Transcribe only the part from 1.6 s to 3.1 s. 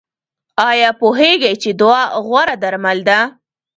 چې دعا غوره درمل